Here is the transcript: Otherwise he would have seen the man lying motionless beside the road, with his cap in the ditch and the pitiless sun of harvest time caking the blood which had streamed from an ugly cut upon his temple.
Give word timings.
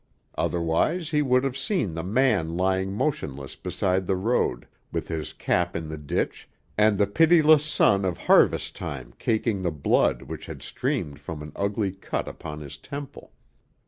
Otherwise 0.33 1.11
he 1.11 1.21
would 1.21 1.43
have 1.43 1.55
seen 1.55 1.93
the 1.93 2.01
man 2.01 2.57
lying 2.57 2.91
motionless 2.91 3.55
beside 3.55 4.07
the 4.07 4.15
road, 4.15 4.67
with 4.91 5.09
his 5.09 5.31
cap 5.31 5.75
in 5.75 5.89
the 5.89 5.97
ditch 5.99 6.49
and 6.75 6.97
the 6.97 7.05
pitiless 7.05 7.63
sun 7.63 8.03
of 8.03 8.17
harvest 8.17 8.75
time 8.75 9.13
caking 9.19 9.61
the 9.61 9.69
blood 9.69 10.23
which 10.23 10.47
had 10.47 10.63
streamed 10.63 11.19
from 11.19 11.43
an 11.43 11.51
ugly 11.55 11.91
cut 11.91 12.27
upon 12.27 12.61
his 12.61 12.77
temple. 12.77 13.31